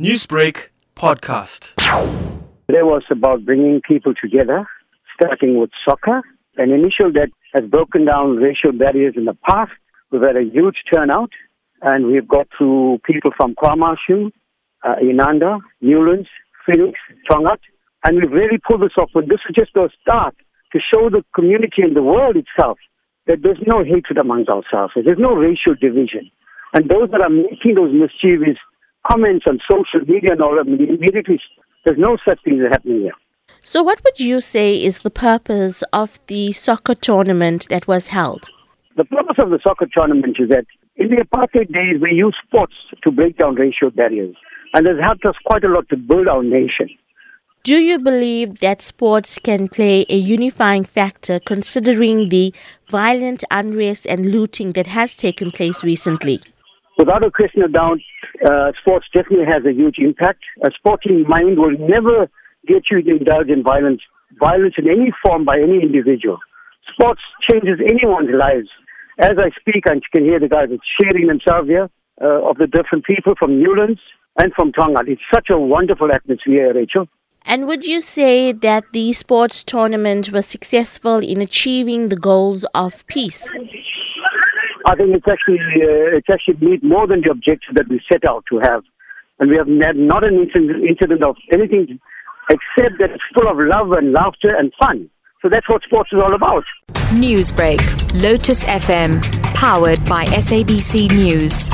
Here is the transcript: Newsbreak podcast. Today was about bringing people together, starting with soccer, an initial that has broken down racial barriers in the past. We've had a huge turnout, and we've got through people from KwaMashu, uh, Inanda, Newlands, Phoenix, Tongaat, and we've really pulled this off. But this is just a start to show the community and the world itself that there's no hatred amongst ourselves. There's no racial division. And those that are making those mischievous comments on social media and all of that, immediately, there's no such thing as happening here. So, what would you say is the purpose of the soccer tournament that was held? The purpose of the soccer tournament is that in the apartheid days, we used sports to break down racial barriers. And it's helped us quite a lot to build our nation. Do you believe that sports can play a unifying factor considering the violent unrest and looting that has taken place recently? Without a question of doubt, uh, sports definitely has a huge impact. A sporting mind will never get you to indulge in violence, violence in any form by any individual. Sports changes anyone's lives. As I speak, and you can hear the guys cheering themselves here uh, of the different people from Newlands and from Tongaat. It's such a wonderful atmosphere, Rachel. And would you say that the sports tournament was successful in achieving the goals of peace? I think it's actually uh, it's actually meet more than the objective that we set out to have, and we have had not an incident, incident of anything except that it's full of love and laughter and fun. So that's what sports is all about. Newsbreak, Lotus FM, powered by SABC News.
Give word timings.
Newsbreak 0.00 0.70
podcast. 0.96 1.76
Today 2.66 2.82
was 2.82 3.04
about 3.12 3.44
bringing 3.44 3.80
people 3.86 4.12
together, 4.20 4.66
starting 5.14 5.60
with 5.60 5.70
soccer, 5.86 6.20
an 6.56 6.72
initial 6.72 7.12
that 7.12 7.28
has 7.54 7.70
broken 7.70 8.04
down 8.04 8.34
racial 8.34 8.72
barriers 8.72 9.14
in 9.16 9.24
the 9.24 9.38
past. 9.48 9.70
We've 10.10 10.20
had 10.20 10.36
a 10.36 10.42
huge 10.42 10.78
turnout, 10.92 11.30
and 11.80 12.08
we've 12.08 12.26
got 12.26 12.48
through 12.58 13.02
people 13.04 13.30
from 13.36 13.54
KwaMashu, 13.54 14.32
uh, 14.82 14.96
Inanda, 15.00 15.60
Newlands, 15.80 16.28
Phoenix, 16.66 16.98
Tongaat, 17.30 17.60
and 18.04 18.16
we've 18.16 18.32
really 18.32 18.58
pulled 18.68 18.82
this 18.82 18.98
off. 18.98 19.10
But 19.14 19.28
this 19.28 19.38
is 19.48 19.54
just 19.56 19.76
a 19.76 19.88
start 20.02 20.34
to 20.72 20.80
show 20.92 21.08
the 21.08 21.24
community 21.36 21.82
and 21.82 21.94
the 21.94 22.02
world 22.02 22.34
itself 22.34 22.78
that 23.28 23.44
there's 23.44 23.62
no 23.64 23.84
hatred 23.84 24.18
amongst 24.18 24.48
ourselves. 24.50 24.94
There's 24.96 25.20
no 25.20 25.34
racial 25.34 25.76
division. 25.80 26.32
And 26.72 26.90
those 26.90 27.12
that 27.12 27.20
are 27.20 27.30
making 27.30 27.76
those 27.76 27.94
mischievous 27.94 28.58
comments 29.10 29.44
on 29.48 29.58
social 29.70 30.06
media 30.06 30.32
and 30.32 30.42
all 30.42 30.58
of 30.58 30.66
that, 30.66 30.72
immediately, 30.72 31.40
there's 31.84 31.98
no 31.98 32.16
such 32.26 32.42
thing 32.44 32.60
as 32.60 32.72
happening 32.72 33.02
here. 33.02 33.12
So, 33.62 33.82
what 33.82 34.02
would 34.04 34.20
you 34.20 34.40
say 34.40 34.82
is 34.82 35.00
the 35.00 35.10
purpose 35.10 35.82
of 35.92 36.18
the 36.26 36.52
soccer 36.52 36.94
tournament 36.94 37.68
that 37.70 37.86
was 37.86 38.08
held? 38.08 38.50
The 38.96 39.04
purpose 39.04 39.36
of 39.38 39.50
the 39.50 39.58
soccer 39.62 39.86
tournament 39.92 40.36
is 40.38 40.48
that 40.50 40.66
in 40.96 41.08
the 41.08 41.16
apartheid 41.16 41.72
days, 41.72 42.00
we 42.00 42.12
used 42.12 42.36
sports 42.46 42.74
to 43.02 43.10
break 43.10 43.38
down 43.38 43.56
racial 43.56 43.90
barriers. 43.90 44.36
And 44.74 44.86
it's 44.86 45.00
helped 45.00 45.24
us 45.24 45.34
quite 45.44 45.64
a 45.64 45.68
lot 45.68 45.88
to 45.88 45.96
build 45.96 46.28
our 46.28 46.42
nation. 46.42 46.88
Do 47.64 47.76
you 47.76 47.98
believe 47.98 48.58
that 48.58 48.82
sports 48.82 49.38
can 49.38 49.68
play 49.68 50.04
a 50.10 50.16
unifying 50.16 50.84
factor 50.84 51.40
considering 51.40 52.28
the 52.28 52.52
violent 52.90 53.42
unrest 53.50 54.06
and 54.06 54.30
looting 54.30 54.72
that 54.72 54.86
has 54.88 55.16
taken 55.16 55.50
place 55.50 55.82
recently? 55.82 56.40
Without 56.98 57.24
a 57.24 57.30
question 57.30 57.62
of 57.62 57.72
doubt, 57.72 57.98
uh, 58.46 58.72
sports 58.80 59.06
definitely 59.14 59.46
has 59.46 59.64
a 59.64 59.72
huge 59.72 59.98
impact. 59.98 60.42
A 60.66 60.70
sporting 60.76 61.24
mind 61.28 61.58
will 61.58 61.76
never 61.78 62.28
get 62.66 62.84
you 62.90 63.02
to 63.02 63.10
indulge 63.10 63.48
in 63.48 63.62
violence, 63.62 64.02
violence 64.40 64.74
in 64.78 64.88
any 64.88 65.12
form 65.24 65.44
by 65.44 65.58
any 65.58 65.82
individual. 65.82 66.38
Sports 66.92 67.22
changes 67.50 67.80
anyone's 67.80 68.30
lives. 68.32 68.68
As 69.18 69.36
I 69.38 69.50
speak, 69.60 69.84
and 69.86 70.02
you 70.02 70.10
can 70.12 70.24
hear 70.24 70.40
the 70.40 70.48
guys 70.48 70.68
cheering 70.98 71.28
themselves 71.28 71.68
here 71.68 71.88
uh, 72.20 72.48
of 72.48 72.56
the 72.58 72.66
different 72.66 73.04
people 73.04 73.34
from 73.38 73.62
Newlands 73.62 74.00
and 74.38 74.52
from 74.54 74.72
Tongaat. 74.72 75.08
It's 75.08 75.22
such 75.32 75.48
a 75.50 75.58
wonderful 75.58 76.10
atmosphere, 76.12 76.74
Rachel. 76.74 77.06
And 77.46 77.66
would 77.66 77.84
you 77.84 78.00
say 78.00 78.52
that 78.52 78.84
the 78.92 79.12
sports 79.12 79.62
tournament 79.62 80.32
was 80.32 80.46
successful 80.46 81.18
in 81.18 81.40
achieving 81.40 82.08
the 82.08 82.16
goals 82.16 82.64
of 82.74 83.06
peace? 83.06 83.52
I 84.86 84.94
think 84.96 85.16
it's 85.16 85.26
actually 85.28 85.58
uh, 85.58 86.16
it's 86.16 86.28
actually 86.30 86.58
meet 86.60 86.84
more 86.84 87.06
than 87.06 87.22
the 87.22 87.30
objective 87.30 87.74
that 87.74 87.88
we 87.88 88.00
set 88.10 88.24
out 88.24 88.44
to 88.50 88.60
have, 88.60 88.82
and 89.38 89.50
we 89.50 89.56
have 89.56 89.66
had 89.66 89.96
not 89.96 90.24
an 90.24 90.34
incident, 90.34 90.84
incident 90.84 91.22
of 91.22 91.36
anything 91.52 91.98
except 92.50 92.98
that 92.98 93.10
it's 93.10 93.24
full 93.34 93.50
of 93.50 93.56
love 93.58 93.92
and 93.92 94.12
laughter 94.12 94.54
and 94.54 94.72
fun. 94.82 95.08
So 95.40 95.48
that's 95.48 95.68
what 95.68 95.82
sports 95.82 96.10
is 96.12 96.18
all 96.22 96.34
about. 96.34 96.64
Newsbreak, 97.12 97.80
Lotus 98.22 98.64
FM, 98.64 99.22
powered 99.54 100.04
by 100.04 100.24
SABC 100.26 101.10
News. 101.10 101.68